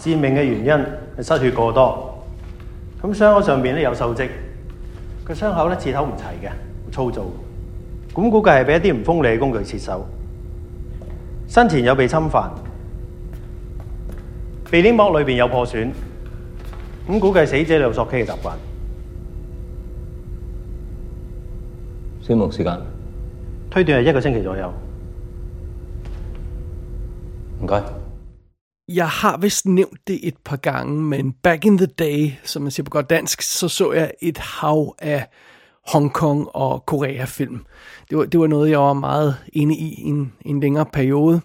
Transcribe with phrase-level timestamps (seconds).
[0.00, 2.24] 致命嘅原因係失血過多，
[3.00, 4.28] 咁傷口上面咧有鏽跡，
[5.22, 6.50] 個傷口咧刺口唔齊嘅，
[6.90, 7.20] 粗糙，
[8.12, 10.04] 咁估計係俾一啲唔锋利嘅工具切手，
[11.46, 12.50] 身前有被侵犯，
[14.72, 15.92] 鼻黏膜裏邊有破損，
[17.08, 18.54] 咁估計死者有索 K 嘅習慣。
[22.23, 22.81] 死亡时间
[23.71, 24.73] 推断系一个星期左右。
[27.61, 27.83] 唔该。
[28.87, 32.71] Jeg har vist nævnt det et par gange, men back in the day, som man
[32.71, 35.27] siger på godt dansk, så så jeg et hav af
[35.87, 37.65] Hongkong og Korea-film.
[38.09, 41.41] Det var, det var noget, jeg var meget inde i en, en længere periode.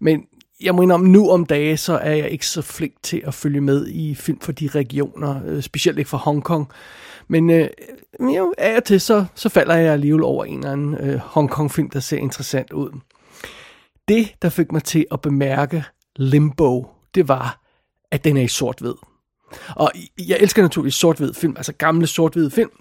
[0.00, 0.22] Men
[0.60, 3.60] jeg må indrømme, nu om dage, så er jeg ikke så flink til at følge
[3.60, 6.68] med i film for de regioner, øh, specielt ikke for Hongkong.
[7.27, 7.69] Men øh,
[8.19, 11.89] jo, af og til, så, så falder jeg alligevel over en eller anden øh, Hongkong-film,
[11.89, 12.99] der ser interessant ud.
[14.07, 15.83] Det, der fik mig til at bemærke
[16.15, 17.61] Limbo, det var,
[18.11, 18.93] at den er i sort-hvid.
[19.75, 19.91] Og
[20.27, 22.71] jeg elsker naturligvis sort-hvid film, altså gamle sort-hvide film.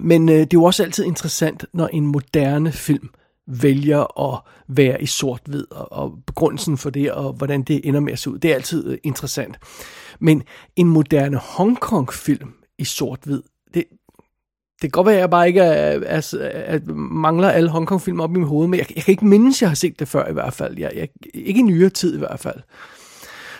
[0.00, 3.08] Men øh, det er jo også altid interessant, når en moderne film
[3.46, 8.12] vælger at være i sort-hvid, og, og begrundelsen for det, og hvordan det ender med
[8.12, 9.58] at se ud, det er altid øh, interessant.
[10.20, 10.42] Men
[10.76, 13.42] en moderne Hongkong-film i sort-hvid,
[14.74, 18.36] det, kan godt være, at jeg bare ikke er, er, er, mangler alle Hongkong-film op
[18.36, 20.28] i mit hoved, men jeg, jeg kan ikke mindes, at jeg har set det før
[20.28, 20.78] i hvert fald.
[20.78, 22.60] Jeg, jeg, ikke i nyere tid i hvert fald.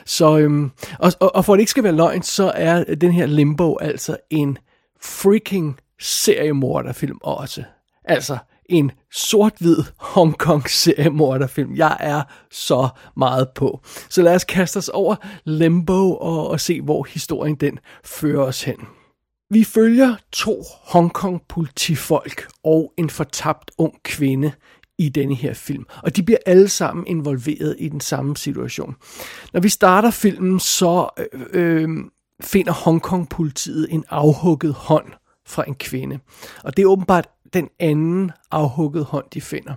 [0.07, 3.13] Så, øhm, og, og, og for at det ikke skal være løgn, så er den
[3.13, 4.59] her Limbo altså en
[5.01, 7.63] freaking seriemorderfilm også.
[8.05, 11.77] Altså en sort-hvid Hongkong seriemorderfilm.
[11.77, 13.81] Jeg er så meget på.
[14.11, 18.63] Så lad os kaste os over Limbo og, og se, hvor historien den fører os
[18.63, 18.77] hen.
[19.51, 24.53] Vi følger to Hongkong politifolk og en fortabt ung kvinde
[24.99, 25.87] i denne her film.
[26.03, 28.97] Og de bliver alle sammen involveret i den samme situation.
[29.53, 31.89] Når vi starter filmen, så øh, øh,
[32.43, 35.13] finder Hongkong-politiet en afhugget hånd
[35.47, 36.19] fra en kvinde.
[36.65, 39.75] Og det er åbenbart den anden afhugget hånd, de finder.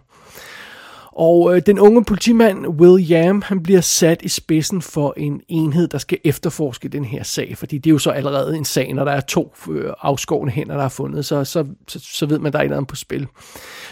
[1.18, 5.88] Og øh, den unge politimand, Will Yam, han bliver sat i spidsen for en enhed,
[5.88, 7.58] der skal efterforske den her sag.
[7.58, 10.78] Fordi det er jo så allerede en sag, når der er to øh, afskårende hænder,
[10.78, 11.26] der er fundet.
[11.26, 13.28] Så, så, så, så ved man, der er et eller andet på spil.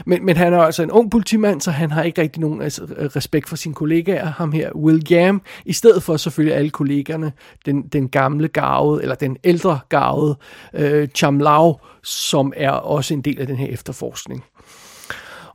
[0.06, 2.88] Men, men han er altså en ung politimand, så han har ikke rigtig nogen altså,
[3.16, 4.25] respekt for sine kollegaer.
[4.25, 7.31] Ham her, Will Yam, i stedet for selvfølgelig alle kollegerne,
[7.66, 10.38] den, den gamle garvede, eller den ældre garvede,
[10.74, 14.44] øh, Cham Lau, som er også en del af den her efterforskning.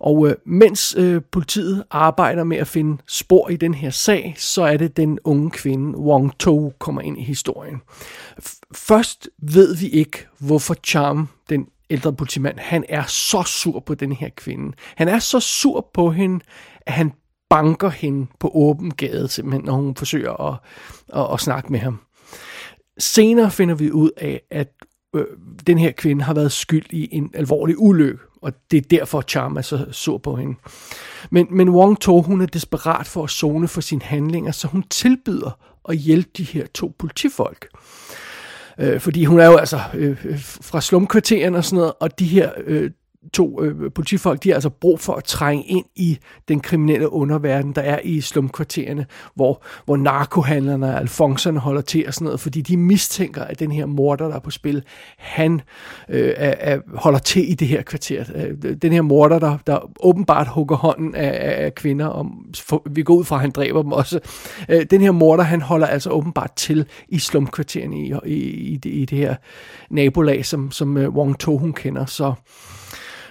[0.00, 4.62] Og øh, mens øh, politiet arbejder med at finde spor i den her sag, så
[4.62, 7.80] er det den unge kvinde, Wong To, kommer ind i historien.
[8.42, 13.94] F- først ved vi ikke, hvorfor Charm, den ældre politimand, han er så sur på
[13.94, 14.72] den her kvinde.
[14.96, 16.44] Han er så sur på hende,
[16.86, 17.12] at han
[17.50, 20.58] banker hende på åben gade, simpelthen, når hun forsøger at,
[21.08, 22.00] at, at snakke med ham.
[22.98, 24.72] Senere finder vi ud af, at
[25.16, 25.24] øh,
[25.66, 29.56] den her kvinde har været skyld i en alvorlig ulykke, og det er derfor Charm
[29.56, 30.54] er så sur på hende.
[31.30, 34.82] Men, men Wong To, hun er desperat for at zone for sine handlinger, så hun
[34.82, 35.58] tilbyder
[35.88, 37.68] at hjælpe de her to politifolk.
[38.78, 42.26] Øh, fordi hun er jo altså øh, øh fra slumkvarteren og sådan noget, og de
[42.26, 42.90] her øh,
[43.32, 47.72] to øh, politifolk, de har altså brug for at trænge ind i den kriminelle underverden,
[47.72, 52.60] der er i slumkvartererne, hvor, hvor narkohandlerne og alfonserne holder til og sådan noget, fordi
[52.60, 54.82] de mistænker, at den her morder, der er på spil,
[55.18, 55.60] han
[56.08, 58.24] øh, er, er, holder til i det her kvarter.
[58.34, 62.26] Øh, den her morder, der, der åbenbart hugger hånden af, af kvinder, og
[62.56, 64.20] for, vi går ud fra, at han dræber dem også.
[64.68, 68.90] Øh, den her morder, han holder altså åbenbart til i slumkvartererne i, i, i, det,
[68.90, 69.34] i det her
[69.90, 72.32] nabolag, som, som øh, Wong To hun kender, så...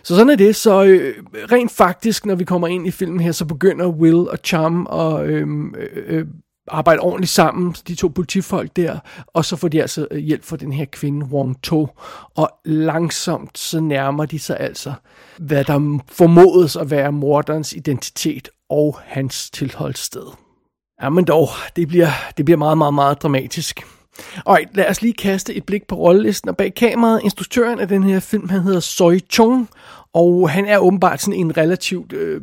[0.03, 0.55] Så sådan er det.
[0.55, 4.37] Så øh, rent faktisk, når vi kommer ind i filmen her, så begynder Will og
[4.43, 6.25] Charm at øhm, øh, øh,
[6.67, 10.57] arbejde ordentligt sammen, de to politifolk der, og så får de altså øh, hjælp fra
[10.57, 11.87] den her kvinde, Wong To,
[12.35, 14.93] og langsomt så nærmer de sig altså,
[15.37, 20.25] hvad der formodes at være morderens identitet og hans tilholdssted.
[21.01, 23.79] Ja, men dog, det bliver, det bliver meget, meget, meget dramatisk.
[24.45, 27.21] Og lad os lige kaste et blik på rollelisten og bag kameraet.
[27.23, 29.69] Instruktøren af den her film, han hedder Soy Chung,
[30.13, 32.41] og han er åbenbart sådan en relativt øh,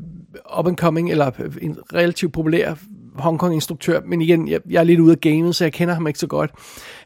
[0.59, 2.75] up-and-coming, eller øh, en relativt populær
[3.19, 6.19] Hongkong-instruktør, men igen, jeg, jeg er lidt ude af gamet, så jeg kender ham ikke
[6.19, 6.51] så godt.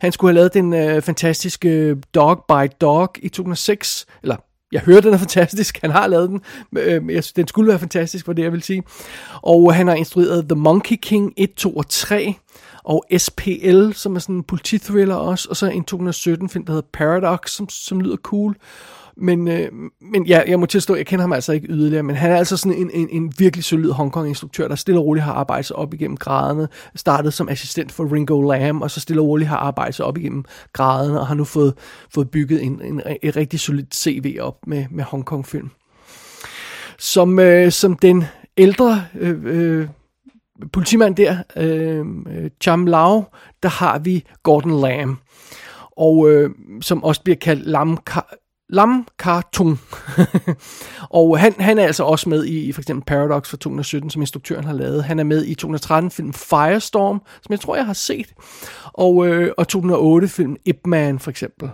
[0.01, 4.37] Han skulle have lavet den øh, fantastiske øh, Dog by Dog i 2006, eller
[4.73, 5.79] jeg hører, den er fantastisk.
[5.81, 6.41] Han har lavet den.
[6.79, 8.83] Øh, jeg, den skulle være fantastisk, for det jeg vil sige.
[9.43, 12.35] Og han har instrueret The Monkey King 1, 2 og 3
[12.91, 16.89] og SPL, som er sådan en politithriller også, og så en 2017 film, der hedder
[16.93, 18.57] Paradox, som, som lyder cool.
[19.17, 19.69] men, øh,
[20.01, 22.57] men ja, jeg må tilstå, jeg kender ham altså ikke yderligere, men han er altså
[22.57, 25.95] sådan en, en, en virkelig solid Hongkong-instruktør, der stille og roligt har arbejdet sig op
[25.95, 29.95] igennem graderne, startede som assistent for Ringo Lam, og så stille og roligt har arbejdet
[29.95, 31.75] sig op igennem graderne, og har nu fået,
[32.15, 35.71] fået bygget en, en, en rigtig solid CV op med, med Hongkong-film.
[36.99, 38.25] Som, øh, som den
[38.57, 39.89] ældre øh, øh,
[40.73, 42.05] politimand der, øh,
[42.61, 43.25] Cham Lau,
[43.63, 45.19] der har vi Gordon Lam,
[45.97, 47.99] og øh, som også bliver kaldt Lam,
[48.73, 49.81] Lam Kartung.
[51.11, 54.65] og han, han er altså også med i for eksempel Paradox fra 2017, som instruktøren
[54.65, 55.05] har lavet.
[55.05, 58.35] Han er med i 2013-film Firestorm, som jeg tror, jeg har set.
[58.93, 61.71] Og, øh, og 2008-film Ip Man for eksempel.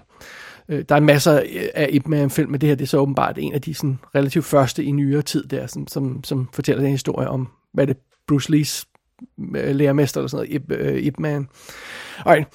[0.69, 1.43] Øh, der er masser
[1.75, 4.45] af Ip Man-film, men det her det er så åbenbart en af de sådan, relativt
[4.45, 7.97] første i nyere tid, der, som, som, som fortæller den historie om, hvad det
[8.29, 8.87] Bruce Lees
[9.57, 11.49] øh, lærermester eller sådan noget, Ip, øh, uh, Ip Man.
[12.27, 12.49] Alright.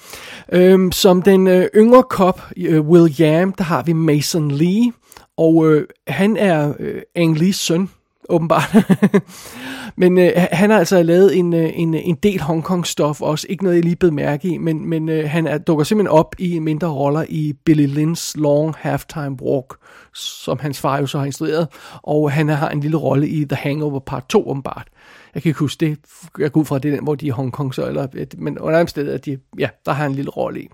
[0.52, 4.92] Øhm, som den øh, yngre kop, øh, Will Yam, der har vi Mason Lee,
[5.36, 7.90] og øh, han er øh, Ang Lees søn,
[8.28, 8.76] åbenbart.
[9.96, 13.46] men øh, han har altså lavet en, øh, en, en del Hongkong-stof også.
[13.50, 16.34] Ikke noget, jeg lige blev mærke i, men, men øh, han er, dukker simpelthen op
[16.38, 19.74] i mindre roller i Billy Lynn's Long Halftime Walk,
[20.14, 21.68] som hans far jo så har instrueret.
[22.02, 24.88] Og han har en lille rolle i The Hangover Part 2, åbenbart.
[25.34, 25.98] Jeg kan ikke huske det.
[26.38, 28.78] Jeg går ud fra, det den, hvor de er i Hongkong, så, eller, men under
[28.78, 30.68] andet sted, at de, ja, der har en lille rolle i.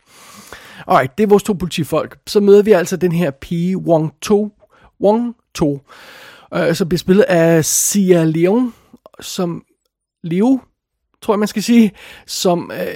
[0.87, 2.19] Alright, det er vores to politifolk.
[2.27, 4.53] Så møder vi altså den her pige, Wong To,
[5.01, 5.81] Wong To,
[6.55, 8.75] øh, som bliver spillet af Sia Leon,
[9.21, 9.65] som
[10.23, 10.61] Leo,
[11.23, 11.93] tror jeg man skal sige,
[12.27, 12.95] som øh,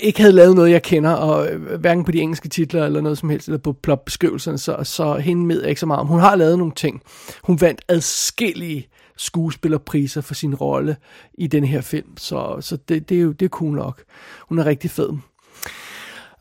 [0.00, 3.18] ikke havde lavet noget, jeg kender, og øh, hverken på de engelske titler eller noget
[3.18, 6.58] som helst, eller på plotbeskrivelserne, så, så hende med ikke så meget Hun har lavet
[6.58, 7.02] nogle ting.
[7.42, 8.88] Hun vandt adskillige
[9.20, 10.96] skuespillerpriser for sin rolle
[11.34, 14.02] i den her film, så, så det, det, er jo det er cool nok.
[14.48, 15.10] Hun er rigtig fed.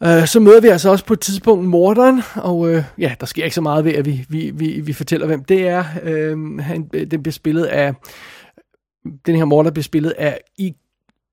[0.06, 3.44] Uh, så møder vi altså også på et tidspunkt morderen, og øh, ja, der sker
[3.44, 5.86] ikke så meget ved, at vi, vi, vi, vi fortæller, hvem det er.
[6.04, 7.94] Øhm, øh, han, den bliver spillet af,
[9.26, 10.74] den her morder bliver spillet af I,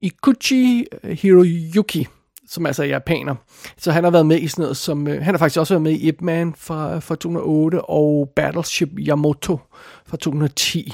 [0.02, 2.06] Ikuchi Hiroyuki,
[2.48, 3.34] som altså er japaner.
[3.76, 5.82] Så han har været med i sådan noget som, øh, han har faktisk også været
[5.82, 9.58] med i Ip Man fra, fra 2008 og Battleship Yamato
[10.06, 10.92] fra 2010.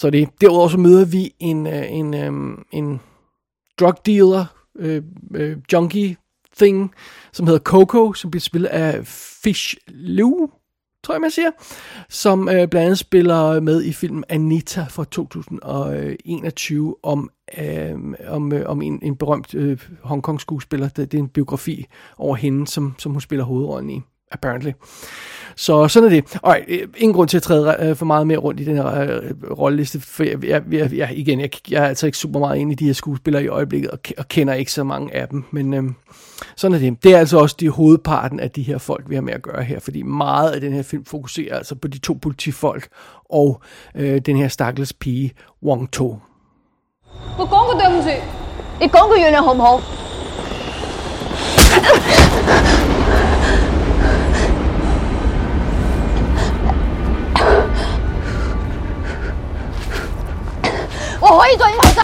[0.00, 3.00] Så det, derudover så møder vi en, øh, en, en, øh, en
[3.80, 4.46] drug dealer,
[4.78, 5.02] øh,
[5.34, 6.16] øh, junkie
[6.56, 6.94] thing,
[7.32, 9.06] som hedder Coco, som bliver spillet af
[9.42, 10.50] Fish Liu,
[11.02, 11.50] tror jeg man siger,
[12.08, 17.94] som øh, blandt andet spiller med i filmen Anita fra 2021 om, øh,
[18.28, 20.88] om, øh, om en, en berømt øh, Hongkong skuespiller.
[20.88, 21.86] Det, det er en biografi
[22.18, 24.00] over hende, som, som hun spiller hovedrollen i,
[24.31, 24.71] apparently.
[25.57, 26.37] Så sådan er det.
[26.41, 29.01] Og øh, ingen grund til at træde øh, for meget mere rundt i den her
[29.01, 32.57] øh, rolleliste, for jeg, jeg, jeg, jeg, igen, jeg, jeg er altså ikke super meget
[32.57, 35.43] inde i de her skuespillere i øjeblikket, og, og kender ikke så mange af dem,
[35.51, 35.83] men øh,
[36.55, 37.03] sådan er det.
[37.03, 39.63] Det er altså også de hovedparten af de her folk, vi har med at gøre
[39.63, 42.87] her, fordi meget af den her film fokuserer altså på de to politifolk
[43.29, 43.61] og
[43.95, 46.19] øh, den her stakkels pige, Wong To.
[47.37, 48.09] 我讲过对唔住，
[48.79, 49.81] 你讲句原谅好唔好？
[61.20, 62.00] 我可以做你老师。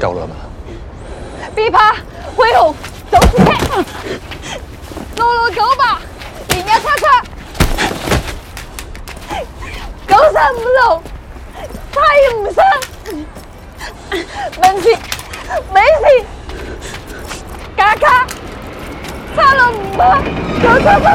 [0.00, 0.34] 够了吗
[1.54, 1.94] ？B 趴，
[2.36, 2.74] 挥舞，
[3.10, 3.36] 走起！
[5.16, 6.00] 路路勾吧，
[6.48, 7.24] 人家看看，
[10.08, 11.02] 勾三不露，
[11.92, 12.56] 差一唔生。
[14.60, 14.98] 没事，
[15.72, 16.24] 没事，
[17.76, 18.26] 嘎嘎，
[19.36, 20.02] 差了五多，
[20.60, 21.08] 勾差唔多，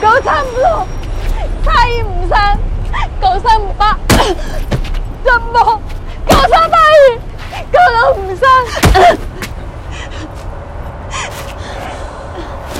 [0.00, 0.66] 勾三不露，
[1.64, 2.34] 差一唔生。
[3.21, 3.97] 九三五八，
[5.25, 5.79] 任务
[6.27, 6.95] 九三八二，
[7.73, 8.43] 九九五三，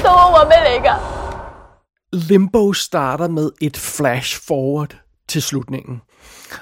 [0.03, 0.99] 到我话俾你噶。
[2.11, 4.95] Limbo starter med et flash forward
[5.27, 6.01] til slutningen.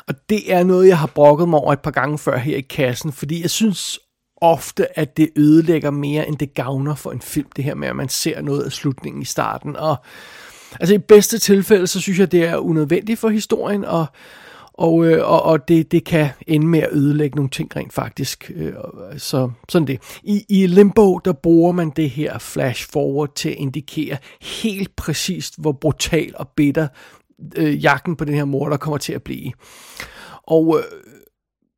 [0.07, 2.62] Og det er noget, jeg har brokket mig over et par gange før her i
[2.62, 4.00] kassen, fordi jeg synes
[4.41, 7.96] ofte, at det ødelægger mere, end det gavner for en film, det her med, at
[7.96, 9.75] man ser noget af slutningen i starten.
[9.75, 9.96] Og
[10.81, 14.07] Altså i bedste tilfælde, så synes jeg, det er unødvendigt for historien, og,
[14.75, 18.50] og, øh, og, og det, det kan ende med at ødelægge nogle ting rent faktisk.
[18.55, 18.73] Øh, øh
[19.19, 20.00] så sådan det.
[20.23, 25.61] I, I Limbo, der bruger man det her flash forward til at indikere helt præcist,
[25.61, 26.88] hvor brutal og bitter
[27.57, 29.52] øh, jagten på den her mor, der kommer til at blive.
[30.43, 30.85] Og øh,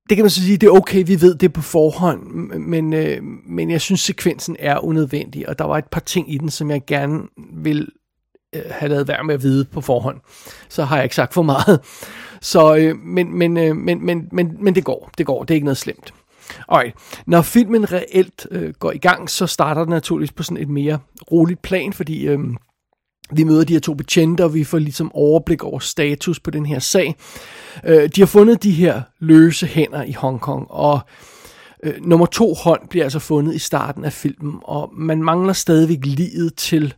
[0.09, 2.23] det kan man så sige, det er okay, vi ved det på forhånd,
[2.59, 6.39] men, øh, men jeg synes, sekvensen er unødvendig, og der var et par ting i
[6.39, 7.23] den, som jeg gerne
[7.53, 7.89] vil
[8.55, 10.21] Øh, have lavet værd med at vide på forhånd.
[10.69, 11.81] Så har jeg ikke sagt for meget.
[12.41, 15.55] Så, øh, men, men, øh, men, men, men, men det går, det går, det er
[15.55, 16.15] ikke noget slemt.
[16.69, 16.95] Alright.
[17.27, 20.99] Når filmen reelt øh, går i gang, så starter den naturligvis på sådan et mere
[21.33, 22.39] roligt plan, fordi øh,
[23.33, 26.67] vi møder de her to betjente, og vi får ligesom overblik over status på den
[26.67, 27.15] her sag.
[27.85, 31.01] Øh, de har fundet de her løse hænder i Hongkong, og
[31.83, 35.99] øh, nummer to hånd bliver altså fundet i starten af filmen, og man mangler stadigvæk
[36.03, 36.95] livet til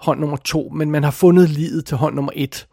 [0.00, 2.66] hånd nummer to, men man har fundet livet til hånd nummer et.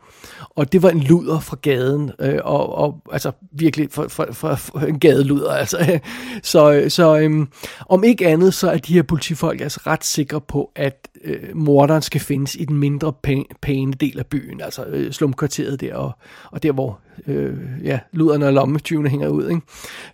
[0.50, 4.56] Og det var en luder fra gaden, øh, og, og altså virkelig for, for, fra,
[4.56, 5.52] fra en gadeluder.
[5.52, 6.00] Altså.
[6.44, 7.48] Så, øh, så øhm,
[7.90, 12.02] om ikke andet, så er de her politifolk altså ret sikre på, at øh, morderen
[12.02, 16.12] skal findes i den mindre pæne, pæne del af byen, altså øh, slumkvarteret der, og,
[16.52, 17.54] og der hvor øh,
[17.84, 19.50] ja, luderne og lommetyvene hænger ud.
[19.50, 19.62] Ikke?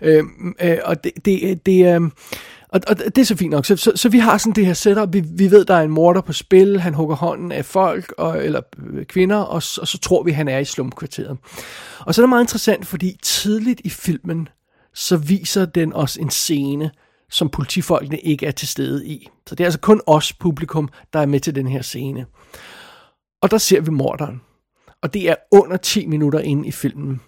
[0.01, 0.23] Øh,
[0.63, 2.01] øh, og det, det, det øh,
[2.71, 3.65] og, og det er så fint nok.
[3.65, 5.13] Så, så, så vi har sådan det her setup.
[5.13, 6.79] Vi, vi ved, der er en morder på spil.
[6.79, 8.61] Han hugger hånden af folk, og, eller
[8.93, 11.37] øh, kvinder, og, og så tror vi, han er i slumkvarteret.
[11.99, 14.47] Og så er det meget interessant, fordi tidligt i filmen,
[14.93, 16.91] så viser den os en scene,
[17.29, 19.29] som politifolkene ikke er til stede i.
[19.47, 22.25] Så det er altså kun os, publikum, der er med til den her scene.
[23.41, 24.41] Og der ser vi morderen.
[25.01, 27.21] Og det er under 10 minutter inde i filmen.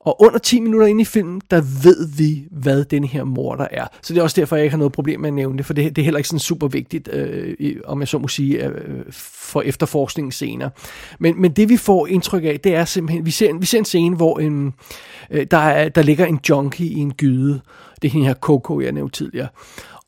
[0.00, 3.86] Og under 10 minutter inde i filmen, der ved vi, hvad den her morder er.
[4.02, 5.74] Så det er også derfor, jeg ikke har noget problem med at nævne det, for
[5.74, 9.04] det, det er heller ikke sådan super vigtigt, øh, om jeg så må sige, øh,
[9.10, 10.70] for efterforskningen senere.
[11.18, 13.84] Men, men det vi får indtryk af, det er simpelthen, vi ser, vi ser en
[13.84, 14.74] scene, hvor en,
[15.30, 17.60] øh, der, er, der ligger en junkie i en gyde.
[18.02, 19.48] Det er den her Coco, jeg nævnte tidligere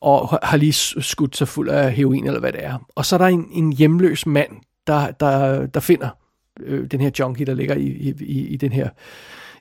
[0.00, 2.78] og har lige skudt sig fuld af heroin, eller hvad det er.
[2.94, 4.50] Og så er der en, en hjemløs mand,
[4.86, 6.08] der, der, der finder
[6.60, 8.88] øh, den her junkie, der ligger i, i, i den her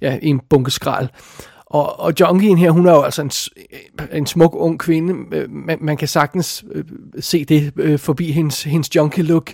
[0.01, 1.09] ja, en bunke skrald.
[1.65, 3.31] Og, og junkien her, hun er jo altså en,
[4.01, 5.35] øh, en smuk ung kvinde.
[5.37, 6.83] Øh, man, man kan sagtens øh,
[7.19, 9.53] se det øh, forbi hendes, hendes junkie look.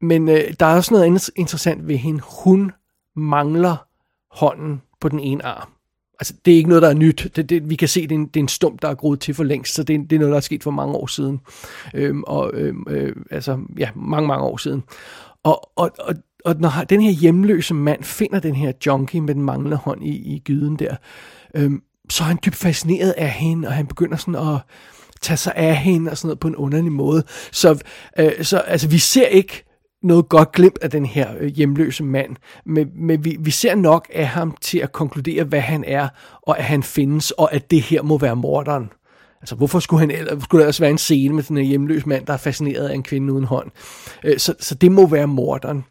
[0.00, 2.20] Men øh, der er også noget andet interessant ved hende.
[2.44, 2.72] Hun
[3.16, 3.76] mangler
[4.30, 5.68] hånden på den ene arm.
[6.20, 7.26] Altså, det er ikke noget, der er nyt.
[7.36, 9.20] Det, det, vi kan se, det er, en, det er en stump, der er groet
[9.20, 11.40] til for længst, så det, det er noget, der er sket for mange år siden.
[11.94, 14.82] Øhm, og, øhm, øh, altså, ja, mange, mange år siden.
[15.44, 16.14] Og, og, og
[16.44, 20.34] og når den her hjemløse mand finder den her junkie med den manglende hånd i,
[20.34, 20.96] i gyden der,
[21.54, 24.58] øhm, så er han dybt fascineret af hende, og han begynder sådan at
[25.20, 27.24] tage sig af hende og sådan noget på en underlig måde.
[27.52, 27.82] Så,
[28.18, 29.64] øh, så altså, vi ser ikke
[30.02, 34.08] noget godt glimt af den her øh, hjemløse mand, men, men vi, vi ser nok
[34.14, 36.08] af ham til at konkludere, hvad han er,
[36.42, 38.90] og at han findes, og at det her må være morderen.
[39.40, 42.08] Altså, hvorfor skulle, han, eller, skulle der ellers være en scene med den her hjemløse
[42.08, 43.70] mand, der er fascineret af en kvinde uden hånd?
[44.24, 45.84] Øh, så, så det må være morderen.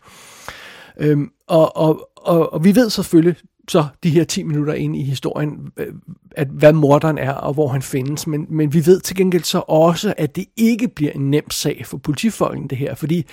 [1.00, 3.36] Øhm, og, og, og, og vi ved selvfølgelig
[3.70, 5.94] så de her 10 minutter ind i historien, øh,
[6.32, 9.63] at hvad morderen er og hvor han findes, men, men vi ved til gengæld så
[9.68, 13.25] også, at det ikke bliver en nem sag for politifolken det her, fordi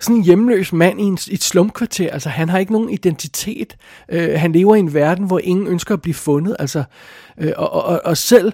[0.00, 3.76] sådan en hjemløs mand i, en, i et slumkvarter, altså han har ikke nogen identitet,
[4.08, 6.84] øh, han lever i en verden, hvor ingen ønsker at blive fundet, altså,
[7.38, 8.52] øh, og, og, og selv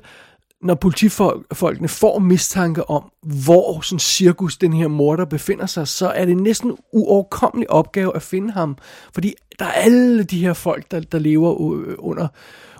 [0.63, 6.25] når politifolkene får mistanke om, hvor sådan cirkus den her morder befinder sig, så er
[6.25, 8.77] det næsten uoverkommelig opgave at finde ham.
[9.15, 12.29] Fordi der er alle de her folk, der, der lever øh, under,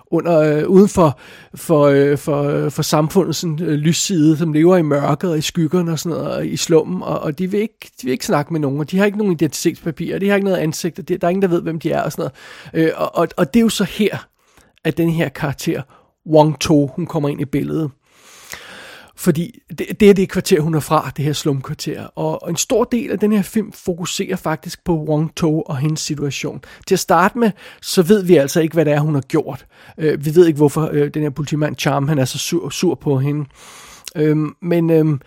[0.07, 1.19] under øh, uden for,
[1.55, 5.91] for, øh, for, for samfundets sådan, øh, lysside, som lever i mørket og i skyggerne
[5.91, 8.53] og sådan noget, og i slummen, og, og de, vil ikke, de vil ikke snakke
[8.53, 11.17] med nogen, og de har ikke nogen identitetspapirer, de har ikke noget ansigt, og de,
[11.17, 12.31] der er ingen, der ved, hvem de er og sådan
[12.73, 12.87] noget.
[12.87, 14.27] Øh, og, og, og det er jo så her,
[14.83, 15.81] at den her karakter
[16.29, 17.91] Wong To, hun kommer ind i billedet.
[19.15, 22.03] Fordi det, det er det kvarter, hun er fra, det her slumkvarter.
[22.03, 25.77] Og, og en stor del af den her film fokuserer faktisk på Wong To og
[25.77, 26.61] hendes situation.
[26.87, 27.51] Til at starte med,
[27.81, 29.65] så ved vi altså ikke, hvad det er, hun har gjort.
[29.97, 32.95] Øh, vi ved ikke, hvorfor øh, den her politimand Charm, han er så sur, sur
[32.95, 33.45] på hende.
[34.19, 35.17] Uh, men uh,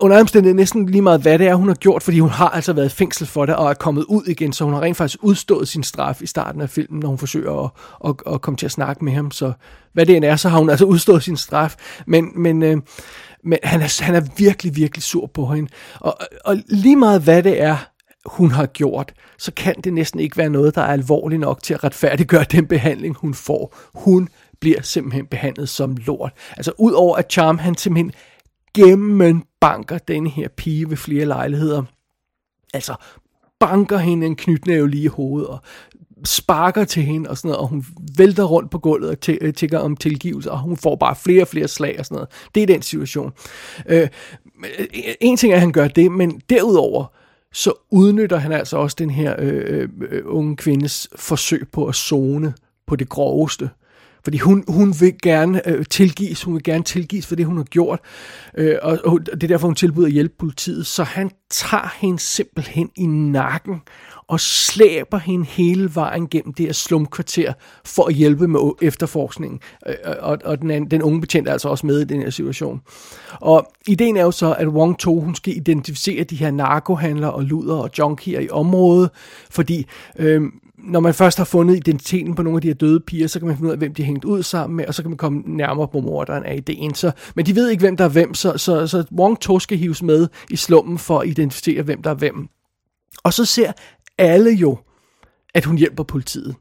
[0.00, 2.72] under omstændighed næsten lige meget, hvad det er, hun har gjort, fordi hun har altså
[2.72, 5.18] været i fængsel for det, og er kommet ud igen, så hun har rent faktisk
[5.22, 7.70] udstået sin straf i starten af filmen, når hun forsøger at,
[8.04, 9.52] at, at komme til at snakke med ham, så
[9.92, 11.74] hvad det end er, så har hun altså udstået sin straf,
[12.06, 12.76] men, men, øh,
[13.44, 15.70] men han, er, han er virkelig, virkelig sur på hende,
[16.00, 17.76] og, og lige meget hvad det er,
[18.26, 21.74] hun har gjort, så kan det næsten ikke være noget, der er alvorligt nok til
[21.74, 23.76] at retfærdiggøre den behandling, hun får.
[23.94, 24.28] Hun
[24.60, 26.32] bliver simpelthen behandlet som lort.
[26.56, 28.12] Altså udover at Charm, han simpelthen
[28.74, 31.82] gennembanker den her pige ved flere lejligheder.
[32.74, 32.94] Altså
[33.60, 35.58] banker hende en knytnæve lige i hovedet, og
[36.24, 37.84] sparker til hende og sådan noget, og hun
[38.16, 41.68] vælter rundt på gulvet og tigger om tilgivelse, og hun får bare flere og flere
[41.68, 42.28] slag og sådan noget.
[42.54, 43.32] Det er den situation.
[43.86, 44.08] Øh, øh
[45.20, 47.12] en ting er, at han gør det, men derudover,
[47.52, 51.94] så udnytter han altså også den her øh, øh, øh unge kvindes forsøg på at
[51.94, 52.54] zone
[52.86, 53.70] på det groveste
[54.24, 57.64] fordi hun, hun vil gerne øh, tilgives, hun vil gerne tilgives for det, hun har
[57.64, 58.00] gjort,
[58.56, 60.86] øh, og, og det er derfor, hun tilbyder at hjælpe politiet.
[60.86, 63.82] Så han tager hende simpelthen i nakken
[64.28, 67.52] og slæber hende hele vejen gennem det her slumkvarter
[67.84, 69.60] for at hjælpe med efterforskningen.
[69.86, 72.80] Øh, og, og den, den unge betjent er altså også med i den her situation.
[73.40, 77.42] Og ideen er jo så, at Wong To, hun skal identificere de her narkohandlere og
[77.42, 79.10] luder og junkier i området,
[79.50, 79.86] fordi
[80.18, 80.42] øh,
[80.86, 83.48] når man først har fundet identiteten på nogle af de her døde piger, så kan
[83.48, 85.18] man finde ud af, hvem de er hængt ud sammen med, og så kan man
[85.18, 86.94] komme nærmere på morderen af ideen.
[86.94, 89.78] Så, men de ved ikke, hvem der er hvem, så, så, så Wong To skal
[89.78, 92.48] hives med i slummen for at identificere, hvem der er hvem.
[93.22, 93.72] Og så ser
[94.18, 94.78] alle jo,
[95.54, 96.54] at hun hjælper politiet.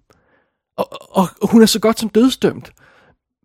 [0.77, 0.87] Og,
[1.17, 2.71] og, og hun er så godt som dødsdømt.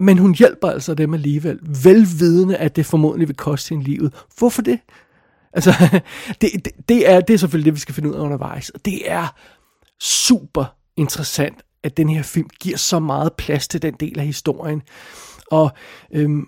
[0.01, 4.15] Men hun hjælper altså dem alligevel, velvidende, at det formodentlig vil koste hende livet.
[4.39, 4.79] Hvorfor det?
[5.53, 5.73] Altså,
[6.41, 8.71] det, det, det, er, det er selvfølgelig det, vi skal finde ud af undervejs.
[8.71, 9.35] Og det er
[10.01, 10.65] super
[10.97, 14.83] interessant, at den her film giver så meget plads til den del af historien.
[15.51, 15.71] Og
[16.13, 16.47] øhm,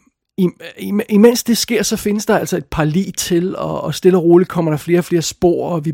[1.08, 4.24] imens det sker, så findes der altså et par lige til, og, og stille og
[4.24, 5.92] roligt kommer der flere og flere spor, og vi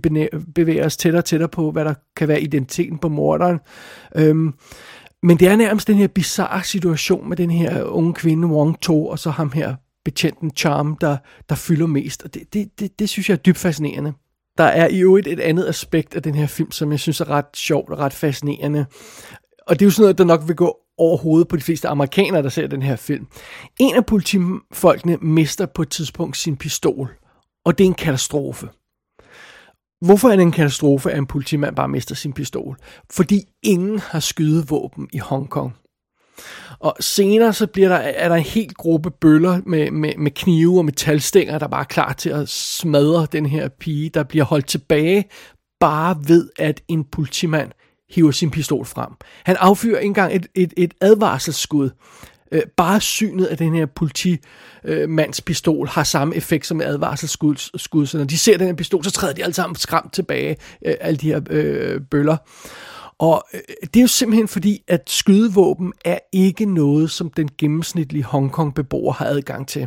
[0.55, 3.59] bevæger os tættere og tættere på, hvad der kan være identiteten på morderen.
[4.17, 4.55] Øhm,
[5.23, 9.07] men det er nærmest den her bizarre situation med den her unge kvinde, Wong To,
[9.07, 11.17] og så ham her betjenten Charm, der,
[11.49, 12.23] der fylder mest.
[12.23, 14.13] Og det, det, det, det synes jeg er dybt fascinerende.
[14.59, 17.31] Der er i øvrigt et andet aspekt af den her film, som jeg synes er
[17.31, 18.87] ret sjovt og ret fascinerende.
[19.67, 22.43] Og det er jo sådan noget, der nok vil gå overhovedet på de fleste amerikanere,
[22.43, 23.27] der ser den her film.
[23.81, 27.09] En af politifolkene mister på et tidspunkt sin pistol,
[27.65, 28.69] og det er en katastrofe.
[30.01, 32.77] Hvorfor er det en katastrofe, at en politimand bare mister sin pistol?
[33.11, 35.73] Fordi ingen har skydevåben i Hongkong.
[36.79, 40.79] Og senere så bliver der, er der en hel gruppe bøller med, med, med knive
[40.79, 44.67] og metalstænger, der bare er klar til at smadre den her pige, der bliver holdt
[44.67, 45.25] tilbage
[45.81, 47.71] bare ved, at en politimand
[48.11, 49.13] hiver sin pistol frem.
[49.45, 51.91] Han affyrer engang et, et, et advarselsskud.
[52.53, 57.57] Øh, bare synet af den her politimands øh, pistol har samme effekt som et advarselsskud.
[57.77, 58.07] Skud.
[58.07, 60.95] Så når de ser den her pistol, så træder de alle sammen skræmt tilbage, øh,
[61.01, 62.37] alle de her øh, bøller.
[63.19, 68.25] Og øh, det er jo simpelthen fordi, at skydevåben er ikke noget, som den gennemsnitlige
[68.25, 69.87] Hongkong-beboer har adgang til.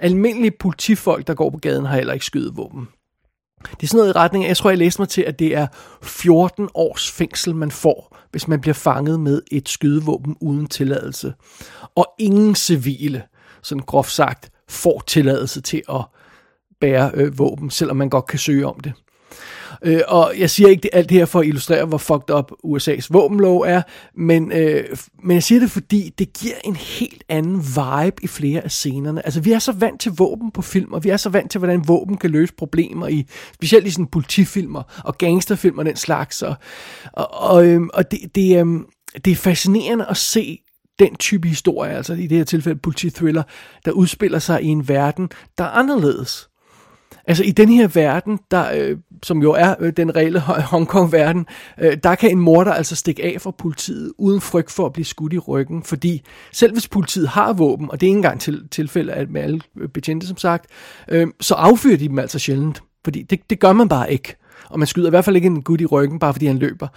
[0.00, 2.88] Almindelige politifolk, der går på gaden, har heller ikke skydevåben.
[3.70, 5.54] Det er sådan noget i retning af, jeg tror, jeg læste mig til, at det
[5.54, 5.66] er
[6.02, 11.34] 14 års fængsel, man får, hvis man bliver fanget med et skydevåben uden tilladelse.
[11.94, 13.22] Og ingen civile,
[13.62, 16.04] sådan groft sagt, får tilladelse til at
[16.80, 18.92] bære øh, våben, selvom man godt kan søge om det.
[19.84, 22.52] Øh, og jeg siger ikke det, alt det her for at illustrere, hvor fucked up
[22.64, 23.82] USA's våbenlov er,
[24.14, 24.84] men, øh,
[25.22, 29.24] men jeg siger det, fordi det giver en helt anden vibe i flere af scenerne.
[29.24, 31.58] Altså, vi er så vant til våben på film, og vi er så vant til,
[31.58, 36.42] hvordan våben kan løse problemer, i specielt i sådan politifilmer og gangsterfilmer og den slags.
[36.42, 36.54] Og,
[37.12, 38.80] og, og, øh, og det, det, øh,
[39.24, 40.58] det er fascinerende at se
[40.98, 43.42] den type historie, altså i det her tilfælde politithriller,
[43.84, 46.48] der udspiller sig i en verden, der er anderledes.
[47.26, 51.46] Altså i den her verden, der, øh, som jo er øh, den reelle Hongkong-verden,
[51.80, 55.04] øh, der kan en morder altså stikke af fra politiet, uden frygt for at blive
[55.04, 58.68] skudt i ryggen, fordi selv hvis politiet har våben, og det er ikke engang til,
[58.70, 60.66] tilfælde med alle øh, betjente som sagt,
[61.08, 64.36] øh, så affyrer de dem altså sjældent, fordi det, det gør man bare ikke.
[64.70, 66.88] Og man skyder i hvert fald ikke en gut i ryggen, bare fordi han løber.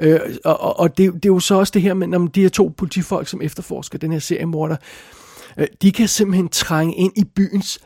[0.00, 2.42] Øh, og og, og det, det er jo så også det her med, om de
[2.42, 5.27] her to politifolk, som efterforsker den her seriemorder, Øh,
[5.58, 7.78] Øh, de kan simpelthen trænge ind i byens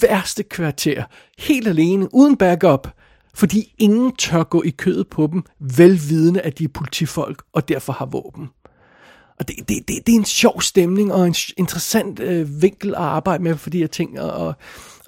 [0.00, 1.04] værste kvarter,
[1.38, 2.88] helt alene, uden backup,
[3.34, 7.92] fordi ingen tør gå i kødet på dem, velvidende at de er politifolk og derfor
[7.92, 8.48] har våben.
[9.38, 13.00] Og det, det, det, det er en sjov stemning og en interessant øh, vinkel at
[13.00, 14.20] arbejde med for de her ting.
[14.20, 14.54] Og, og,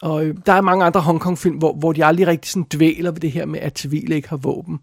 [0.02, 3.20] og øh, der er mange andre Hongkong-film, hvor, hvor de aldrig rigtig sådan dvæler ved
[3.20, 4.78] det her med, at civile ikke har våben.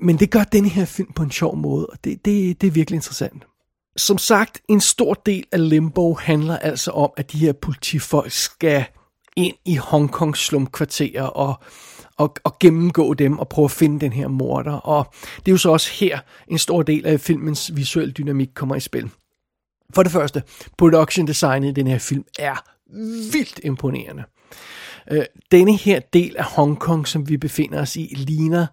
[0.00, 2.70] Men det gør den her film på en sjov måde, og det, det, det er
[2.70, 3.44] virkelig interessant.
[3.96, 8.84] Som sagt, en stor del af Limbo handler altså om, at de her politifolk skal
[9.36, 11.62] ind i Hongkongs slumkvarterer og,
[12.16, 14.72] og, og gennemgå dem og prøve at finde den her morder.
[14.72, 18.74] Og det er jo så også her, en stor del af filmens visuelle dynamik kommer
[18.74, 19.10] i spil.
[19.94, 20.42] For det første,
[20.78, 22.64] production designet i den her film er
[23.32, 24.24] vildt imponerende.
[25.10, 28.66] Øh, denne her del af Hongkong, som vi befinder os i, ligner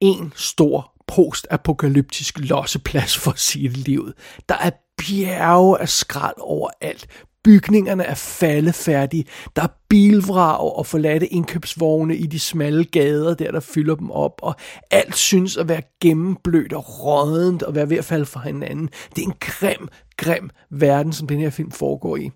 [0.00, 4.12] en stor post-apokalyptisk losseplads for sit liv.
[4.48, 7.06] Der er bjerge af skrald overalt.
[7.44, 9.24] Bygningerne er faldefærdige.
[9.56, 14.40] Der er bilvrag og forladte indkøbsvogne i de smalle gader, der der fylder dem op,
[14.42, 14.54] og
[14.90, 18.88] alt synes at være gennemblødt og rådent og være ved at falde fra hinanden.
[19.16, 19.88] Det er en grim,
[20.20, 22.30] grim verden, som den her film foregår i.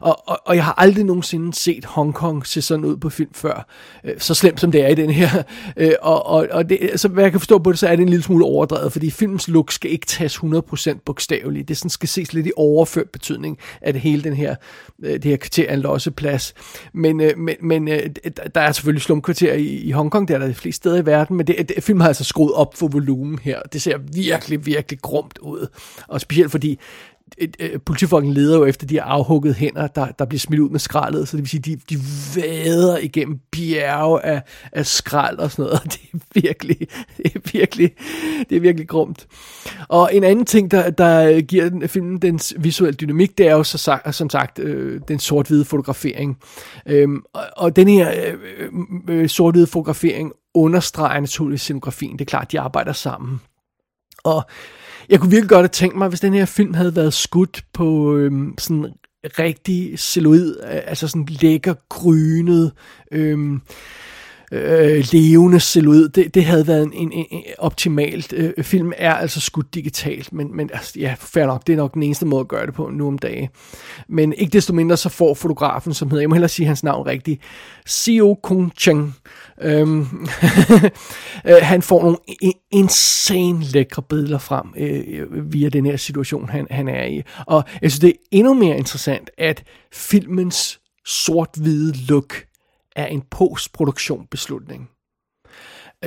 [0.00, 3.66] Og, og, og jeg har aldrig nogensinde set Hongkong se sådan ud på film før,
[4.04, 5.28] øh, så slemt som det er i den her.
[5.76, 8.02] Øh, og og, og det, så hvad jeg kan forstå på det, så er det
[8.02, 11.68] en lille smule overdrevet, fordi filmens look skal ikke tages 100% bogstaveligt.
[11.68, 14.54] Det sådan skal ses lidt i overført betydning, at hele den her,
[15.02, 16.54] øh, det her kvarter er en losseplads.
[16.92, 18.10] Men, øh, men, men øh,
[18.54, 21.36] der er selvfølgelig slumkvarter i, i Hongkong, der er der de fleste steder i verden,
[21.36, 23.60] men det, det, filmen har altså skruet op for volumen her.
[23.72, 25.66] Det ser virkelig, virkelig grumt ud.
[26.08, 26.78] Og specielt fordi
[27.38, 30.80] et, et, politifolken leder jo efter de afhuggede hænder, der, der bliver smidt ud med
[30.80, 31.96] skraldet, så det vil sige, de, de
[32.36, 34.42] vader igennem bjerge af,
[34.72, 36.78] af skrald og sådan noget, og det er virkelig,
[37.16, 37.90] det er virkelig,
[38.50, 39.26] det er virkelig grumt.
[39.88, 43.62] Og en anden ting, der, der giver den, filmen dens visuelle dynamik, det er jo
[43.62, 46.38] så sagt, som sagt øh, den sort-hvide fotografering.
[46.86, 52.12] Øhm, og, og den her øh, øh, øh sort-hvide fotografering understreger naturligvis scenografien.
[52.12, 53.40] Det er klart, de arbejder sammen.
[54.24, 54.44] Og
[55.08, 58.16] jeg kunne virkelig godt have tænkt mig, hvis den her film havde været skudt på
[58.16, 58.86] øhm, sådan
[59.38, 62.72] rigtig celluloid, altså sådan lækker grynet,
[63.12, 63.60] øhm,
[64.52, 66.14] øh, levende silhuet.
[66.16, 68.32] Det, det havde været en, en, en optimalt.
[68.32, 71.94] Øh, film er altså skudt digitalt, men, men altså, ja, fair nok, det er nok
[71.94, 73.48] den eneste måde at gøre det på nu om dagen.
[74.08, 77.06] Men ikke desto mindre så får fotografen, som hedder, jeg må hellere sige hans navn
[77.06, 77.40] rigtigt,
[77.86, 79.14] Sio Kung Cheng,
[79.62, 80.00] øhm,
[81.48, 82.16] øh, han får nogle
[82.70, 87.22] insane lækre billeder frem øh, via den her situation, han, han er i.
[87.46, 92.34] Og jeg synes, det er endnu mere interessant, at filmens sort-hvide look
[92.96, 94.90] er en postproduktion beslutning.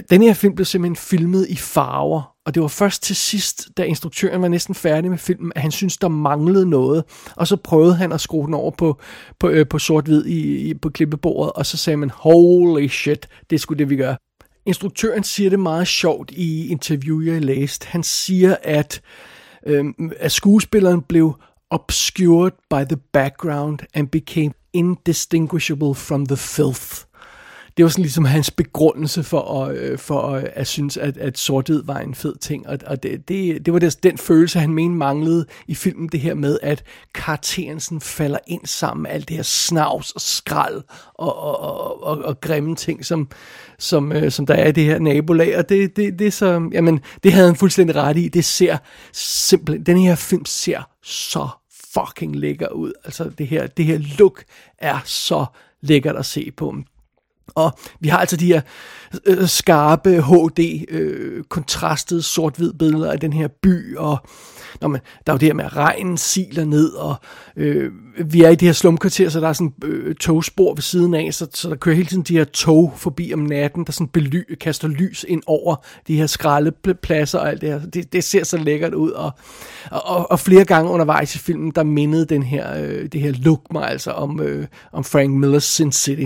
[0.10, 3.84] Den her film blev simpelthen filmet i farver, og det var først til sidst, da
[3.84, 7.04] instruktøren var næsten færdig med filmen, at han syntes, der manglede noget.
[7.36, 9.00] Og så prøvede han at skrue den over på,
[9.40, 13.62] på, øh, på sort-hvid i, i, på klippebordet, og så sagde man, holy shit, det
[13.62, 14.16] skulle det, vi gør.
[14.66, 17.88] Instruktøren siger det meget sjovt i interview, jeg læste.
[17.88, 19.02] Han siger, at,
[19.66, 19.86] øh,
[20.20, 21.34] at skuespilleren blev
[21.70, 27.08] obscured by the background and became indistinguishable from the filth.
[27.78, 31.38] Det var sådan ligesom hans begrundelse for at, øh, for at, at synes, at, at
[31.38, 32.68] sorthed var en fed ting.
[32.68, 36.20] Og, og det, det, det var det, den følelse, han mente manglede i filmen, det
[36.20, 40.82] her med, at karakteren sådan falder ind sammen med alt det her snavs og skrald
[41.14, 43.30] og, og, og, og, og grimme ting, som,
[43.80, 45.58] som, øh, som der er i det her nabolag.
[45.58, 48.28] Og det, det, det, så, jamen, det havde han fuldstændig ret i.
[48.28, 48.78] Det ser
[49.14, 51.48] simpelthen, den her film ser så
[52.00, 52.94] fucking lækker ud.
[53.06, 54.44] Altså det her, det her look
[54.78, 55.46] er så
[55.82, 56.76] lækkert at se på.
[57.56, 58.62] Og vi har altså de her
[59.26, 64.18] øh, skarpe HD, øh, kontrastede sort-hvid billeder af den her by, og
[64.82, 67.16] når man, der er jo det her med, at regnen siler ned, og
[67.56, 67.92] øh,
[68.26, 71.34] vi er i det her slumkvarter, så der er sådan øh, togspor ved siden af,
[71.34, 74.56] så, så der kører hele tiden de her tog forbi om natten, der sådan bely,
[74.62, 75.76] kaster lys ind over
[76.08, 77.80] de her skraldepladser og alt det her.
[77.80, 79.32] Det, det ser så lækkert ud, og,
[79.92, 83.62] og, og flere gange undervejs i filmen, der mindede den her, øh, det her look
[83.72, 86.26] mig altså om, øh, om Frank Millers Sin City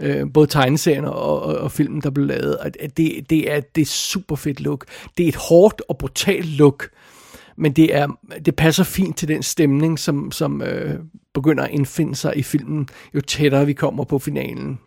[0.00, 2.56] øh, både tegneserien og, og, og filmen, der blev lavet.
[2.60, 4.84] At det, det, er, det er super fedt look.
[5.18, 6.90] Det er et hårdt og brutalt look,
[7.56, 8.08] men det, er,
[8.44, 11.00] det passer fint til den stemning, som, som øh,
[11.34, 14.78] begynder at indfinde sig i filmen, jo tættere vi kommer på finalen.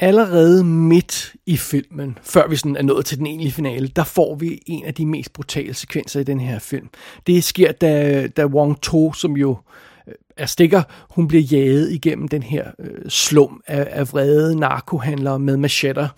[0.00, 4.34] Allerede midt i filmen, før vi sådan er nået til den egentlige finale, der får
[4.34, 6.88] vi en af de mest brutale sekvenser i den her film.
[7.26, 9.56] Det sker, da, da Wong To, som jo øh,
[10.08, 15.38] Øh, er stikker, hun bliver jaget igennem den her øh, slum af, af vrede narkohandlere
[15.38, 16.08] med machetter.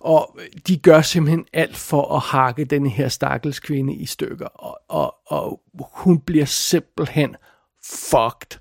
[0.00, 4.46] Og øh, de gør simpelthen alt for at hakke den her stakkels kvinde i stykker.
[4.46, 5.60] Og, og, og
[5.94, 7.36] hun bliver simpelthen
[7.84, 8.58] fucked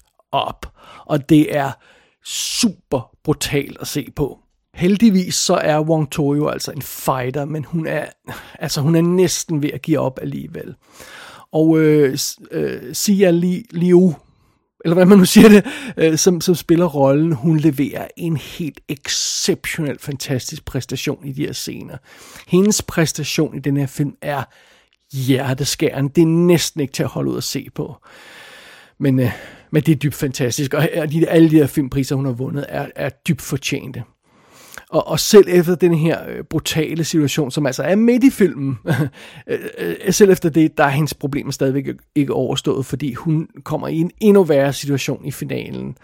[0.47, 0.65] up.
[1.05, 1.71] Og det er
[2.25, 4.39] super brutalt at se på.
[4.73, 8.05] Heldigvis så er Wong To jo altså en fighter, men hun er,
[8.59, 10.75] altså hun er næsten ved at give op alligevel.
[11.51, 12.17] Og øh,
[12.51, 13.31] øh, Sia
[13.71, 14.15] Liu,
[14.85, 15.65] eller hvad man nu siger det,
[15.97, 21.53] øh, som, som spiller rollen, hun leverer en helt exceptionel, fantastisk præstation i de her
[21.53, 21.97] scener.
[22.47, 24.43] Hendes præstation i den her film er
[25.13, 26.11] hjerteskærende.
[26.15, 27.95] Det er næsten ikke til at holde ud at se på.
[28.99, 29.31] Men, øh,
[29.71, 30.89] men det er dybt fantastisk, og
[31.27, 34.03] alle de her filmpriser, hun har vundet, er, er dybt fortjente.
[34.91, 38.77] Og, og selv efter den her øh, brutale situation, som altså er midt i filmen,
[39.47, 43.87] øh, øh, selv efter det, der er hendes problemer stadigvæk ikke overstået, fordi hun kommer
[43.87, 45.97] i en endnu værre situation i finalen.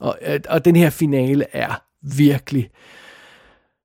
[0.00, 1.82] Og, øh, og den her finale er
[2.16, 2.70] virkelig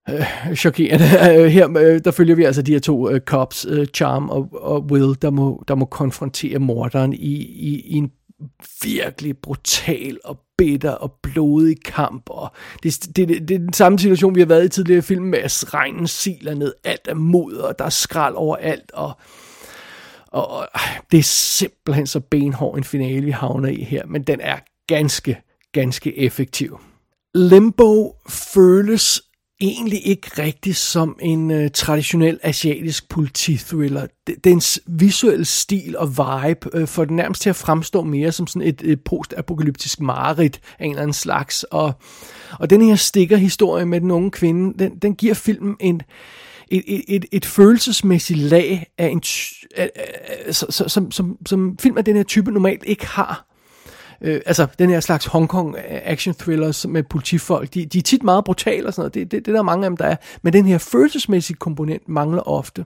[0.10, 1.06] øh, chokerende.
[1.44, 1.68] Øh, her
[2.04, 5.30] der følger vi altså de her to uh, cops, uh, Charm og, og Will, der
[5.30, 8.12] må, der må konfrontere morderen i, i, i en
[8.84, 12.30] virkelig brutal og bitter og blodig kamp.
[12.30, 12.52] Og
[12.84, 15.40] det, det, det, det er den samme situation, vi har været i tidligere film med,
[15.40, 19.14] at regnen siler ned, alt er mod, og der er skrald overalt, og,
[20.28, 20.68] Og, og
[21.12, 25.42] det er simpelthen så benhård en finale, vi havner i her, men den er ganske,
[25.72, 26.80] ganske effektiv.
[27.36, 29.22] Limbo føles
[29.70, 34.08] egentlig ikke rigtig som en øh, traditionel asiatisk politithriller.
[34.44, 38.68] Dens visuelle stil og vibe øh, får den nærmest til at fremstå mere som sådan
[38.68, 41.64] et, et postapokalyptisk mareridt af en eller anden slags.
[41.64, 41.94] Og,
[42.60, 46.02] og den her stikker historie med den unge kvinde, den, den giver filmen en,
[46.68, 49.24] et, et, et, et følelsesmæssigt lag af en,
[50.52, 53.53] som, som, som, som film af den her type normalt ikke har.
[54.24, 58.44] Øh, altså, den her slags Hongkong action thrillers med politifolk, de, de er tit meget
[58.44, 59.14] brutale og sådan noget.
[59.14, 60.16] Det, det, det er der mange af dem, der er.
[60.42, 62.86] Men den her følelsesmæssige komponent mangler ofte.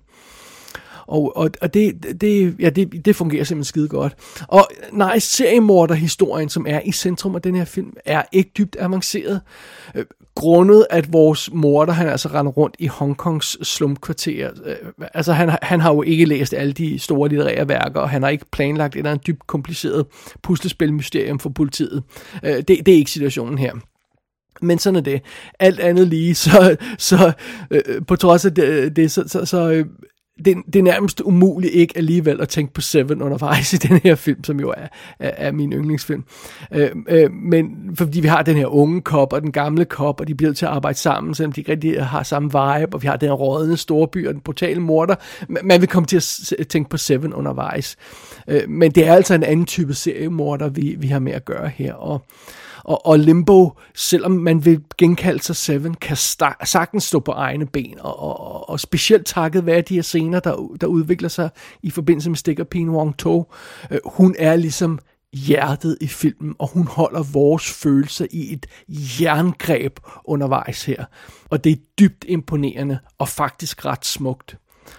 [1.08, 4.16] Og, og, og det, det, ja, det, det fungerer simpelthen skide godt.
[4.48, 9.42] Og nej, seriemorderhistorien, som er i centrum af den her film, er ikke dybt avanceret.
[9.96, 14.50] Øh, grundet, at vores morder, han altså render rundt i Hongkongs slumkvarter.
[14.66, 14.76] Øh,
[15.14, 18.30] altså, han, han har jo ikke læst alle de store litterære værker, og han har
[18.30, 20.06] ikke planlagt et eller andet dybt kompliceret
[20.42, 22.04] puslespilmysterium for politiet.
[22.44, 23.74] Øh, det, det er ikke situationen her.
[24.62, 25.22] Men sådan er det.
[25.60, 27.32] Alt andet lige, så, så
[27.72, 29.86] øh, på trods af det, det så, så, så øh,
[30.46, 34.16] det, det er nærmest umuligt ikke alligevel at tænke på Seven undervejs i den her
[34.16, 34.88] film, som jo er,
[35.20, 36.24] er, er min yndlingsfilm.
[36.72, 40.28] Øh, øh, men fordi vi har den her unge kop og den gamle kop, og
[40.28, 43.08] de bliver til at arbejde sammen, selvom de ikke rigtig har samme vibe, og vi
[43.08, 45.16] har den rådende storby og den brutale morder.
[45.64, 46.18] Man vil komme til
[46.60, 47.96] at tænke på Seven undervejs.
[48.48, 51.68] Øh, men det er altså en anden type seriemorder, vi, vi har med at gøre
[51.68, 52.22] her, og
[52.88, 57.66] og, og Limbo, selvom man vil genkalde sig Seven, kan sta- sagtens stå på egne
[57.66, 61.50] ben, og, og, og specielt takket være de her scener, der, der udvikler sig
[61.84, 63.54] i forbindelse med Stikker Pin Wong To.
[63.92, 65.00] Øh, hun er ligesom
[65.34, 71.06] hjertet i filmen, og hun holder vores følelser i et jerngreb undervejs her.
[71.50, 74.58] Og det er dybt imponerende, og faktisk ret smukt.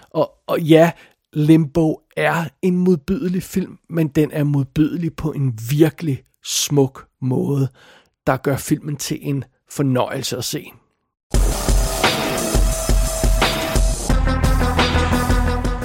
[0.09, 0.91] Og, og ja,
[1.33, 7.67] Limbo er en modbydelig film, men den er modbydelig på en virkelig smuk måde,
[8.27, 10.71] der gør filmen til en fornøjelse at se.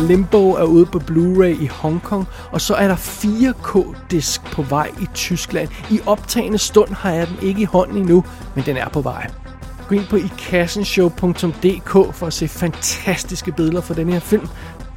[0.01, 5.07] Limbo er ude på Blu-ray i Hongkong, og så er der 4K-disk på vej i
[5.15, 5.69] Tyskland.
[5.91, 9.31] I optagende stund har jeg den ikke i hånden endnu, men den er på vej.
[9.89, 14.49] Gå ind på ikassenshow.dk for at se fantastiske billeder fra den her film.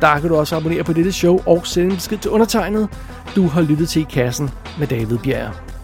[0.01, 2.89] Der kan du også abonnere på dette show og sende en besked til undertegnet.
[3.35, 5.76] Du har lyttet til I Kassen med David Bjerg.